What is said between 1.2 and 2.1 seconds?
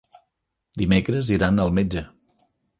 iran al metge.